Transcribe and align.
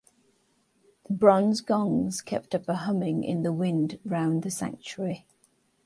The 1.07 1.13
bronze 1.13 1.61
gongs 1.61 2.23
kept 2.23 2.55
up 2.55 2.67
a 2.67 2.73
humming 2.73 3.23
in 3.23 3.43
the 3.43 3.53
wind 3.53 3.99
round 4.03 4.41
the 4.41 4.49
sanctuary. 4.49 5.27